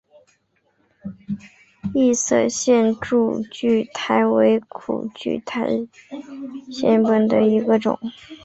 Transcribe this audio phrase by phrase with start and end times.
[1.93, 5.87] 异色线柱苣苔为苦苣苔科
[6.71, 7.99] 线柱苣苔属下的一个种。